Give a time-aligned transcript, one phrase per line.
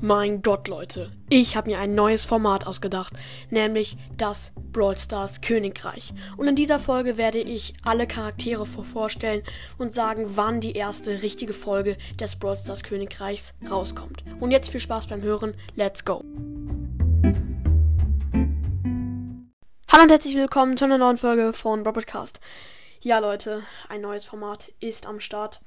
[0.00, 3.12] Mein Gott, Leute, ich habe mir ein neues Format ausgedacht,
[3.50, 6.14] nämlich das Brawl Stars Königreich.
[6.36, 9.42] Und in dieser Folge werde ich alle Charaktere vorstellen
[9.76, 14.22] und sagen, wann die erste richtige Folge des Brawl Stars Königreichs rauskommt.
[14.38, 16.22] Und jetzt viel Spaß beim Hören, let's go!
[19.90, 22.38] Hallo und herzlich willkommen zu einer neuen Folge von Brawl Podcast.
[23.00, 25.60] Ja, Leute, ein neues Format ist am Start.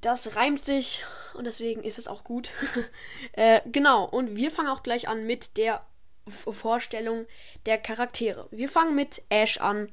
[0.00, 1.04] Das reimt sich
[1.34, 2.50] und deswegen ist es auch gut.
[3.32, 5.80] äh, genau, und wir fangen auch gleich an mit der
[6.26, 7.26] Vorstellung
[7.66, 8.48] der Charaktere.
[8.50, 9.90] Wir fangen mit Ash an.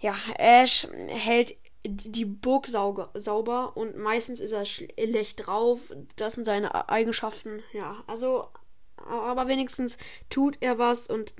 [0.00, 5.92] Ja, Ash hält die Burg sauber und meistens ist er schlecht drauf.
[6.16, 7.62] Das sind seine Eigenschaften.
[7.72, 8.48] Ja, also,
[8.96, 9.98] aber wenigstens
[10.30, 11.34] tut er was und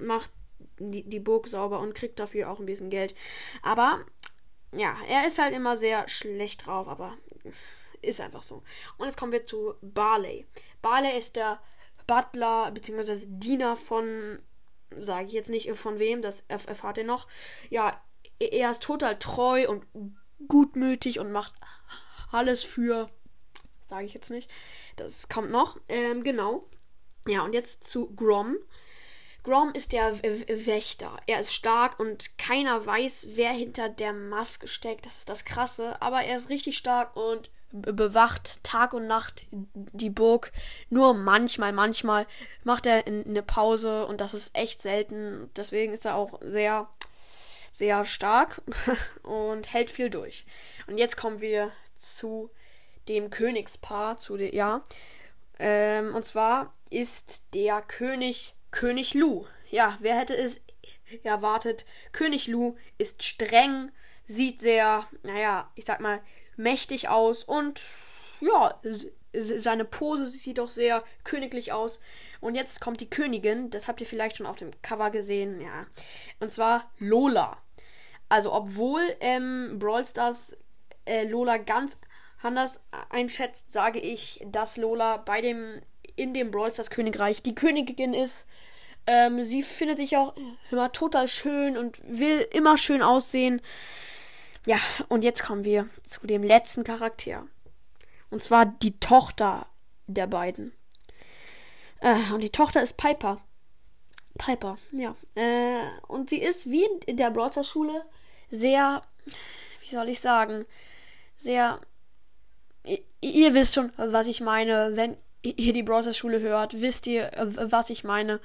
[0.00, 0.30] macht
[0.78, 3.14] die, die Burg sauber und kriegt dafür auch ein bisschen Geld.
[3.62, 4.00] Aber
[4.72, 7.16] ja, er ist halt immer sehr schlecht drauf, aber
[8.00, 8.62] ist einfach so.
[8.98, 10.46] Und jetzt kommen wir zu Barley.
[10.80, 11.60] Barley ist der
[12.06, 13.26] Butler bzw.
[13.26, 14.40] Diener von,
[14.98, 17.28] sage ich jetzt nicht von wem, das erfahrt ihr noch.
[17.70, 18.00] Ja,
[18.38, 19.86] er ist total treu und
[20.48, 21.54] gutmütig und macht
[22.32, 23.08] alles für,
[23.86, 24.50] sage ich jetzt nicht.
[24.96, 25.78] Das kommt noch.
[25.88, 26.68] Ähm, genau.
[27.26, 28.56] Ja, und jetzt zu Grom.
[29.42, 31.16] Grom ist der Wächter.
[31.26, 35.04] Er ist stark und keiner weiß, wer hinter der Maske steckt.
[35.04, 36.00] Das ist das Krasse.
[36.00, 40.52] Aber er ist richtig stark und bewacht Tag und Nacht die Burg.
[40.90, 42.26] Nur manchmal, manchmal
[42.64, 45.50] macht er eine Pause und das ist echt selten.
[45.56, 46.88] Deswegen ist er auch sehr,
[47.70, 48.62] sehr stark
[49.22, 50.44] und hält viel durch.
[50.86, 52.50] Und jetzt kommen wir zu
[53.08, 54.84] dem Königspaar, zu der, ja.
[55.58, 59.46] Ähm, und zwar ist der König König Lu.
[59.70, 60.62] Ja, wer hätte es
[61.22, 61.86] erwartet?
[62.10, 63.92] König Lu ist streng,
[64.24, 66.20] sieht sehr, naja, ich sag mal,
[66.56, 67.80] mächtig aus und
[68.40, 68.80] ja,
[69.32, 72.00] seine Pose sieht doch sehr königlich aus.
[72.40, 75.86] Und jetzt kommt die Königin, das habt ihr vielleicht schon auf dem Cover gesehen, ja.
[76.40, 77.56] Und zwar Lola.
[78.28, 80.56] Also, obwohl ähm, Brawl Stars
[81.04, 81.96] äh, Lola ganz
[82.42, 85.80] anders einschätzt, sage ich, dass Lola bei dem
[86.16, 88.46] in dem Brawl Stars Königreich die Königin ist.
[89.06, 90.34] Ähm, sie findet sich auch
[90.70, 93.60] immer total schön und will immer schön aussehen.
[94.66, 94.78] Ja,
[95.08, 97.46] und jetzt kommen wir zu dem letzten Charakter.
[98.30, 99.66] Und zwar die Tochter
[100.06, 100.72] der beiden.
[102.00, 103.40] Äh, und die Tochter ist Piper.
[104.38, 105.14] Piper, ja.
[105.34, 108.04] Äh, und sie ist wie in der Broadcast Schule
[108.50, 109.02] sehr,
[109.80, 110.64] wie soll ich sagen,
[111.36, 111.80] sehr.
[113.20, 114.96] Ihr wisst schon, was ich meine.
[114.96, 118.40] Wenn ihr die Brawlstars Schule hört, wisst ihr, äh, was ich meine.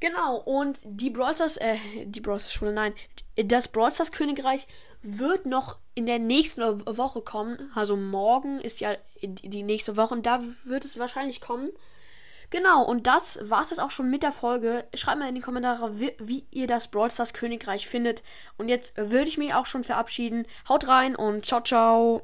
[0.00, 2.94] Genau, und die Brawlstars, äh, die Brawlstars Schule, nein,
[3.36, 4.66] das Brawlstars Königreich
[5.02, 6.62] wird noch in der nächsten
[6.96, 7.70] Woche kommen.
[7.74, 11.70] Also morgen ist ja die nächste Woche und da wird es wahrscheinlich kommen.
[12.50, 14.84] Genau, und das war es auch schon mit der Folge.
[14.94, 18.22] Schreibt mal in die Kommentare, wie, wie ihr das Brawl Stars Königreich findet.
[18.56, 20.46] Und jetzt würde ich mich auch schon verabschieden.
[20.68, 22.22] Haut rein und ciao, ciao.